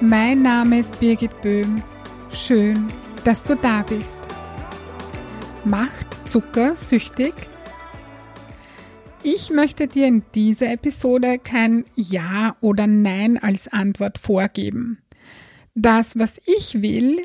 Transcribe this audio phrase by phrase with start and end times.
[0.00, 1.82] Mein Name ist Birgit Böhm.
[2.30, 2.86] Schön,
[3.24, 4.20] dass du da bist.
[5.64, 7.34] Macht Zucker süchtig?
[9.24, 15.02] Ich möchte dir in dieser Episode kein Ja oder Nein als Antwort vorgeben.
[15.74, 17.20] Das, was ich will,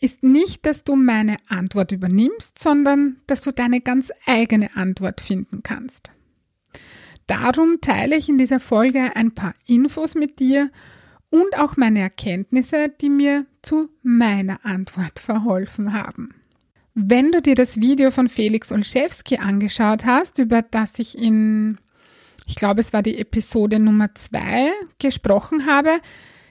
[0.00, 5.62] ist nicht, dass du meine Antwort übernimmst, sondern dass du deine ganz eigene Antwort finden
[5.62, 6.10] kannst.
[7.28, 10.72] Darum teile ich in dieser Folge ein paar Infos mit dir
[11.30, 16.34] und auch meine Erkenntnisse, die mir zu meiner Antwort verholfen haben.
[16.94, 21.78] Wenn du dir das Video von Felix Olszewski angeschaut hast, über das ich in,
[22.46, 26.00] ich glaube es war die Episode Nummer zwei gesprochen habe,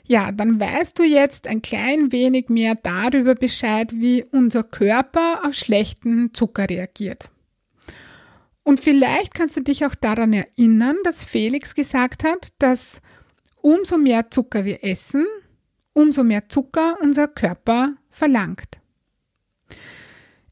[0.05, 5.53] ja, dann weißt du jetzt ein klein wenig mehr darüber Bescheid, wie unser Körper auf
[5.53, 7.30] schlechten Zucker reagiert.
[8.64, 13.02] Und vielleicht kannst du dich auch daran erinnern, dass Felix gesagt hat, dass
[13.68, 15.26] umso mehr Zucker wir essen,
[15.92, 18.80] umso mehr Zucker unser Körper verlangt.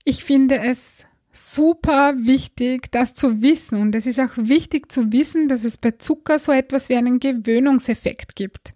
[0.04, 3.80] Ich finde es super wichtig, das zu wissen.
[3.82, 7.20] Und es ist auch wichtig zu wissen, dass es bei Zucker so etwas wie einen
[7.20, 8.74] Gewöhnungseffekt gibt.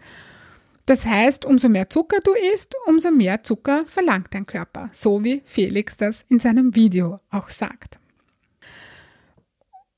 [0.85, 4.89] Das heißt, umso mehr Zucker du isst, umso mehr Zucker verlangt dein Körper.
[4.93, 7.99] So wie Felix das in seinem Video auch sagt.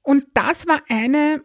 [0.01, 1.43] Und das war eine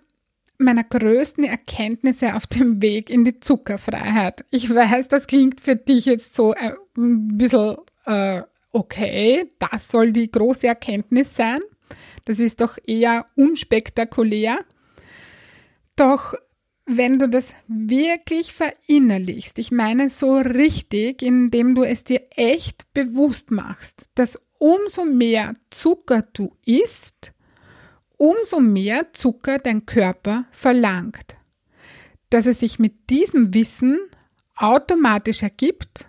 [0.58, 4.44] meiner größten Erkenntnisse auf dem Weg in die Zuckerfreiheit.
[4.50, 10.12] Ich weiß, das klingt für dich jetzt so äh, ein bisschen äh, okay, das soll
[10.12, 11.60] die große Erkenntnis sein.
[12.24, 14.58] Das ist doch eher unspektakulär.
[15.96, 16.34] Doch
[16.84, 23.50] wenn du das wirklich verinnerlichst, ich meine so richtig, indem du es dir echt bewusst
[23.50, 27.32] machst, dass umso mehr Zucker du isst,
[28.16, 31.36] umso mehr Zucker dein Körper verlangt.
[32.30, 33.98] Dass es sich mit diesem Wissen
[34.56, 36.08] automatisch ergibt,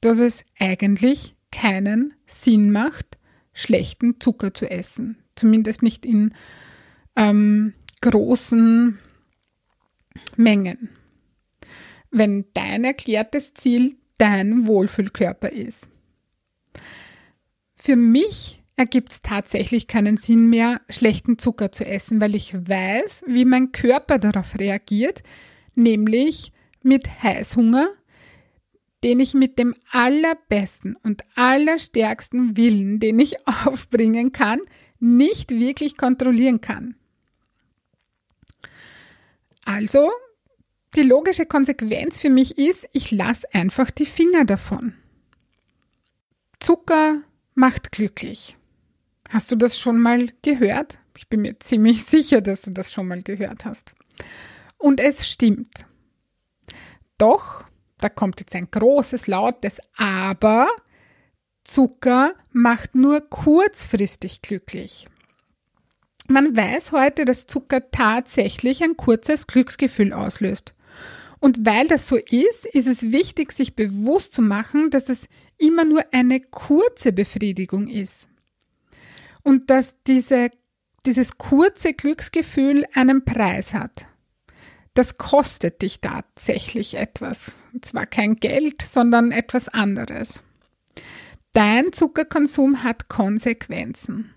[0.00, 3.18] dass es eigentlich keinen Sinn macht,
[3.52, 5.22] schlechten Zucker zu essen.
[5.36, 6.34] Zumindest nicht in
[7.16, 8.98] ähm, großen
[10.36, 10.90] Mengen.
[12.10, 15.88] Wenn dein erklärtes Ziel dein Wohlfühlkörper ist.
[17.74, 23.24] Für mich ergibt es tatsächlich keinen Sinn mehr, schlechten Zucker zu essen, weil ich weiß,
[23.26, 25.22] wie mein Körper darauf reagiert,
[25.74, 26.52] nämlich
[26.82, 27.88] mit Heißhunger,
[29.04, 34.60] den ich mit dem allerbesten und allerstärksten Willen, den ich aufbringen kann,
[34.98, 36.96] nicht wirklich kontrollieren kann.
[39.64, 40.10] Also,
[40.96, 44.94] die logische Konsequenz für mich ist, ich lasse einfach die Finger davon.
[46.60, 47.22] Zucker
[47.54, 48.56] macht glücklich.
[49.34, 51.00] Hast du das schon mal gehört?
[51.18, 53.92] Ich bin mir ziemlich sicher, dass du das schon mal gehört hast.
[54.78, 55.86] Und es stimmt.
[57.18, 57.64] Doch,
[57.98, 60.68] da kommt jetzt ein großes, lautes Aber.
[61.64, 65.08] Zucker macht nur kurzfristig glücklich.
[66.28, 70.76] Man weiß heute, dass Zucker tatsächlich ein kurzes Glücksgefühl auslöst.
[71.40, 75.26] Und weil das so ist, ist es wichtig, sich bewusst zu machen, dass das
[75.58, 78.28] immer nur eine kurze Befriedigung ist
[79.44, 80.50] und dass diese,
[81.06, 84.06] dieses kurze Glücksgefühl einen Preis hat.
[84.94, 87.58] Das kostet dich tatsächlich etwas.
[87.72, 90.42] Und zwar kein Geld, sondern etwas anderes.
[91.52, 94.34] Dein Zuckerkonsum hat Konsequenzen.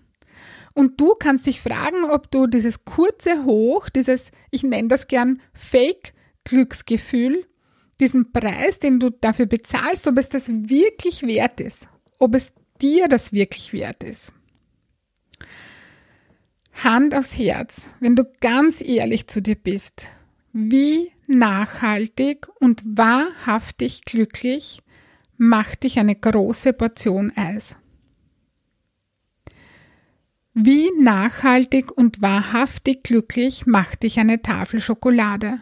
[0.74, 5.40] Und du kannst dich fragen, ob du dieses kurze Hoch, dieses, ich nenne das gern
[5.52, 7.44] Fake-Glücksgefühl,
[7.98, 11.88] diesen Preis, den du dafür bezahlst, ob es das wirklich wert ist.
[12.20, 14.32] Ob es dir das wirklich wert ist.
[16.84, 20.06] Hand aufs Herz, wenn du ganz ehrlich zu dir bist,
[20.52, 24.80] wie nachhaltig und wahrhaftig glücklich
[25.36, 27.76] macht dich eine große Portion Eis?
[30.54, 35.60] Wie nachhaltig und wahrhaftig glücklich macht dich eine Tafel Schokolade?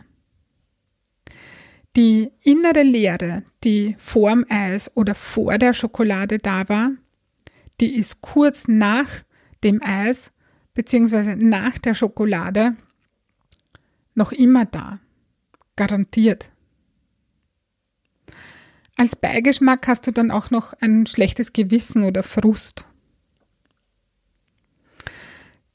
[1.96, 6.90] Die innere Leere, die vorm Eis oder vor der Schokolade da war,
[7.80, 9.08] die ist kurz nach
[9.64, 10.30] dem Eis
[10.76, 12.76] beziehungsweise nach der Schokolade
[14.14, 15.00] noch immer da.
[15.74, 16.50] Garantiert.
[18.96, 22.86] als Beigeschmack hast du dann auch noch ein schlechtes Gewissen oder Frust.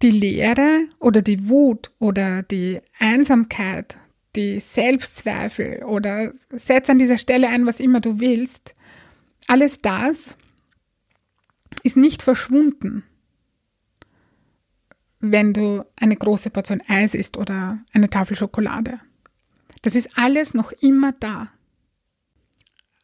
[0.01, 4.00] Die Leere oder die Wut oder die Einsamkeit,
[4.36, 8.74] die Selbstzweifel oder setz an dieser Stelle ein, was immer du willst,
[9.47, 10.36] alles das
[11.83, 13.04] ist nicht verschwunden,
[15.21, 19.00] wenn du eine große Portion Eis isst oder eine Tafel Schokolade.
[19.83, 21.51] Das ist alles noch immer da.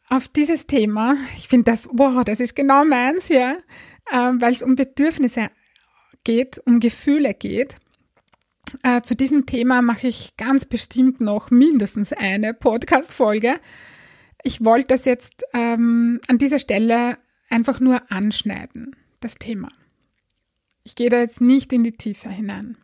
[0.08, 3.56] Auf dieses Thema, ich finde das, boah, das ist genau meins, ja,
[4.10, 5.50] äh, weil es um Bedürfnisse
[6.24, 7.76] geht, um Gefühle geht.
[8.82, 13.54] Äh, zu diesem Thema mache ich ganz bestimmt noch mindestens eine Podcast-Folge.
[14.42, 17.18] Ich wollte das jetzt ähm, an dieser Stelle
[17.50, 19.68] einfach nur anschneiden, das Thema.
[20.88, 22.78] Ich gehe da jetzt nicht in die Tiefe hinein.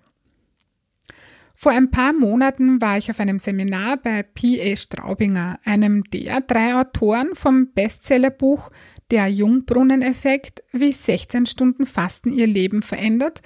[1.55, 4.77] Vor ein paar Monaten war ich auf einem Seminar bei P.A.
[4.77, 8.71] Straubinger, einem der drei Autoren vom Bestsellerbuch
[9.11, 13.41] Der Jungbrunneneffekt, wie 16 Stunden Fasten ihr Leben verändert.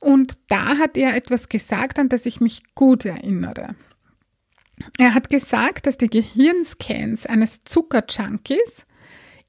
[0.00, 3.74] Und da hat er etwas gesagt, an das ich mich gut erinnere.
[4.98, 8.84] Er hat gesagt, dass die Gehirnscans eines Zuckerjunkies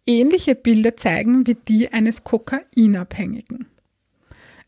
[0.05, 3.67] ähnliche Bilder zeigen wie die eines Kokainabhängigen.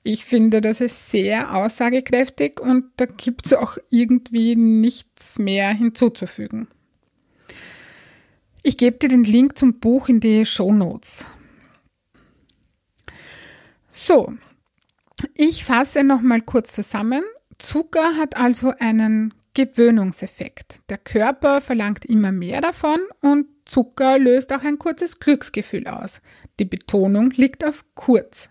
[0.10, 6.70] Ich finde, das ist sehr aussagekräftig und da gibt es auch irgendwie nichts mehr hinzuzufügen.
[8.64, 11.26] Ich gebe dir den Link zum Buch in die Show Notes.
[13.90, 14.32] So,
[15.36, 17.22] ich fasse nochmal kurz zusammen.
[17.58, 20.84] Zucker hat also einen Gewöhnungseffekt.
[20.88, 26.22] Der Körper verlangt immer mehr davon und Zucker löst auch ein kurzes Glücksgefühl aus.
[26.60, 28.50] Die Betonung liegt auf kurz.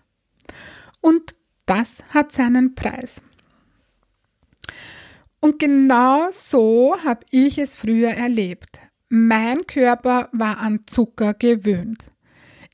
[1.01, 1.33] Und
[1.67, 3.21] das hat seinen Preis.
[5.39, 8.79] Und genau so habe ich es früher erlebt.
[9.09, 12.09] Mein Körper war an Zucker gewöhnt.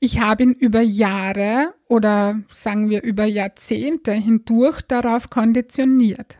[0.00, 6.38] Ich habe ihn über Jahre oder sagen wir über Jahrzehnte hindurch darauf konditioniert.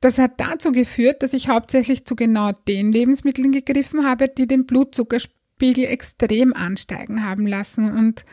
[0.00, 4.64] Das hat dazu geführt, dass ich hauptsächlich zu genau den Lebensmitteln gegriffen habe, die den
[4.64, 8.24] Blutzuckerspiegel extrem ansteigen haben lassen und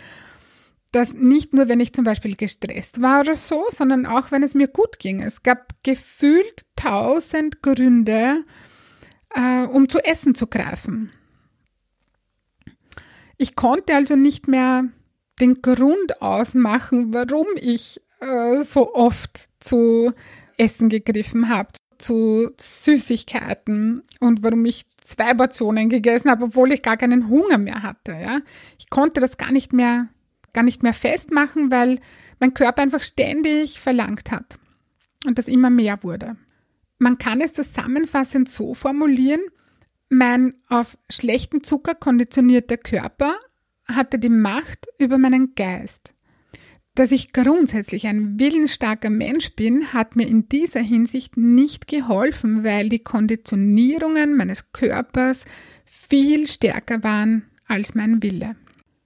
[0.95, 4.53] dass nicht nur, wenn ich zum Beispiel gestresst war oder so, sondern auch, wenn es
[4.53, 5.21] mir gut ging.
[5.21, 8.45] Es gab gefühlt tausend Gründe,
[9.35, 11.11] äh, um zu essen zu greifen.
[13.35, 14.85] Ich konnte also nicht mehr
[15.41, 20.13] den Grund ausmachen, warum ich äh, so oft zu
[20.55, 26.95] Essen gegriffen habe, zu Süßigkeiten und warum ich zwei Portionen gegessen habe, obwohl ich gar
[26.95, 28.13] keinen Hunger mehr hatte.
[28.13, 28.39] Ja?
[28.79, 30.07] Ich konnte das gar nicht mehr
[30.55, 31.99] gar nicht mehr festmachen, weil
[32.39, 34.57] mein Körper einfach ständig verlangt hat
[35.27, 36.35] und das immer mehr wurde.
[36.97, 39.41] Man kann es zusammenfassend so formulieren,
[40.09, 43.35] mein auf schlechten Zucker konditionierter Körper
[43.85, 46.13] hatte die Macht über meinen Geist.
[46.95, 52.87] Dass ich grundsätzlich ein willensstarker Mensch bin, hat mir in dieser Hinsicht nicht geholfen, weil
[52.87, 55.43] die Konditionierungen meines Körpers
[55.83, 58.55] viel stärker waren als mein Wille.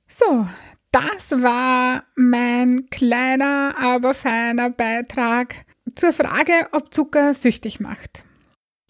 [0.08, 0.48] So,
[0.92, 5.56] das war mein kleiner, aber feiner Beitrag
[5.96, 8.24] zur Frage, ob Zucker süchtig macht.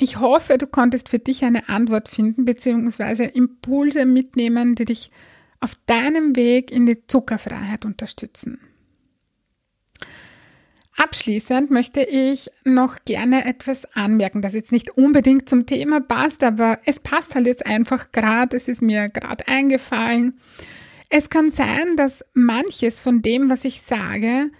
[0.01, 3.25] Ich hoffe, du konntest für dich eine Antwort finden bzw.
[3.25, 5.11] Impulse mitnehmen, die dich
[5.59, 8.59] auf deinem Weg in die Zuckerfreiheit unterstützen.
[10.95, 16.77] Abschließend möchte ich noch gerne etwas anmerken, das jetzt nicht unbedingt zum Thema passt, aber
[16.85, 20.39] es passt halt jetzt einfach gerade, es ist mir gerade eingefallen.
[21.09, 24.51] Es kann sein, dass manches von dem, was ich sage,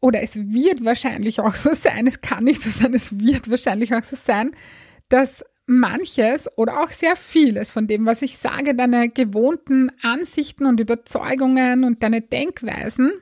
[0.00, 3.94] oder es wird wahrscheinlich auch so sein, es kann nicht so sein, es wird wahrscheinlich
[3.94, 4.52] auch so sein,
[5.08, 10.78] dass manches oder auch sehr vieles von dem, was ich sage, deine gewohnten Ansichten und
[10.78, 13.12] Überzeugungen und deine Denkweisen,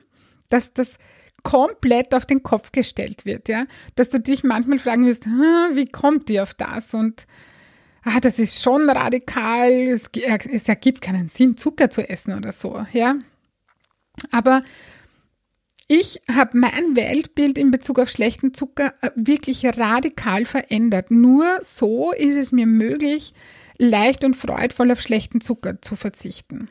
[0.49, 0.97] dass das
[1.43, 3.65] komplett auf den Kopf gestellt wird, ja,
[3.95, 6.93] dass du dich manchmal fragen wirst, wie kommt die auf das?
[6.93, 7.25] Und
[8.05, 12.85] ah, das ist schon radikal, es, es ergibt keinen Sinn, Zucker zu essen oder so,
[12.93, 13.15] ja.
[14.31, 14.63] Aber
[15.87, 21.11] ich habe mein Weltbild in Bezug auf schlechten Zucker äh, wirklich radikal verändert.
[21.11, 23.33] Nur so ist es mir möglich,
[23.77, 26.69] leicht und freudvoll auf schlechten Zucker zu verzichten.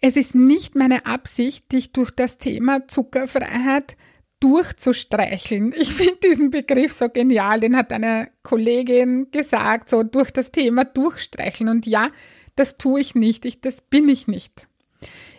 [0.00, 3.96] Es ist nicht meine Absicht, dich durch das Thema Zuckerfreiheit
[4.42, 5.72] durchzustreicheln.
[5.76, 10.84] Ich finde diesen Begriff so genial, den hat eine Kollegin gesagt, so durch das Thema
[10.84, 11.68] durchstreicheln.
[11.68, 12.10] Und ja,
[12.56, 14.66] das tue ich nicht, ich, das bin ich nicht.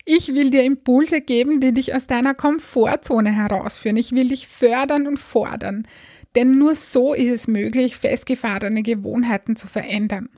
[0.05, 3.97] Ich will dir Impulse geben, die dich aus deiner Komfortzone herausführen.
[3.97, 5.87] Ich will dich fördern und fordern.
[6.35, 10.29] Denn nur so ist es möglich, festgefahrene Gewohnheiten zu verändern.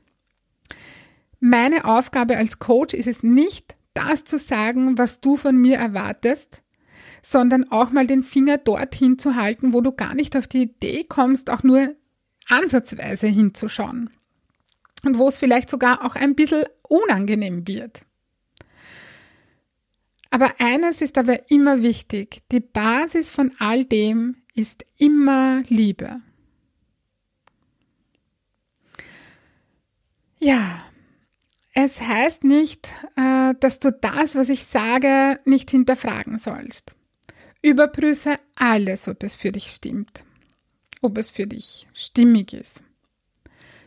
[1.40, 6.62] Meine Aufgabe als Coach ist es nicht, das zu sagen, was du von mir erwartest,
[7.30, 11.04] sondern auch mal den Finger dorthin zu halten, wo du gar nicht auf die Idee
[11.04, 11.94] kommst, auch nur
[12.48, 14.10] ansatzweise hinzuschauen.
[15.04, 18.02] Und wo es vielleicht sogar auch ein bisschen unangenehm wird.
[20.30, 22.42] Aber eines ist aber immer wichtig.
[22.52, 26.20] Die Basis von all dem ist immer Liebe.
[30.40, 30.84] Ja,
[31.74, 36.95] es heißt nicht, äh, dass du das, was ich sage, nicht hinterfragen sollst.
[37.66, 40.24] Überprüfe alles, ob es für dich stimmt,
[41.00, 42.84] ob es für dich stimmig ist.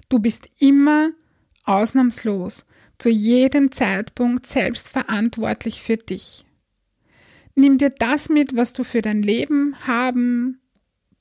[0.09, 1.11] Du bist immer
[1.63, 2.65] ausnahmslos
[2.97, 6.45] zu jedem Zeitpunkt selbst verantwortlich für dich.
[7.55, 10.59] Nimm dir das mit, was du für dein Leben haben,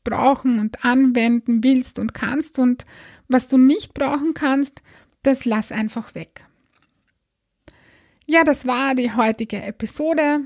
[0.02, 2.86] brauchen und anwenden willst und kannst und
[3.28, 4.82] was du nicht brauchen kannst,
[5.22, 6.44] das lass einfach weg.
[8.26, 10.40] Ja, das war die heutige Episode.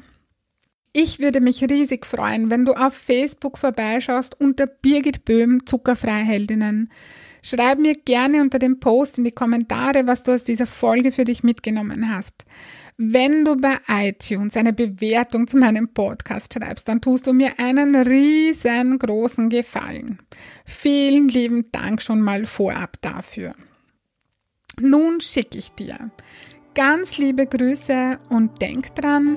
[0.95, 6.91] Ich würde mich riesig freuen, wenn du auf Facebook vorbeischaust unter Birgit Böhm Zuckerfreiheldinnen.
[7.43, 11.25] Schreib mir gerne unter dem Post in die Kommentare, was du aus dieser Folge für
[11.25, 12.45] dich mitgenommen hast.
[12.99, 17.97] Wenn du bei iTunes eine Bewertung zu meinem Podcast schreibst, dann tust du mir einen
[17.97, 20.19] riesengroßen Gefallen.
[20.67, 23.55] Vielen lieben Dank schon mal vorab dafür.
[24.79, 26.11] Nun schicke ich dir
[26.75, 29.37] ganz liebe Grüße und denk dran,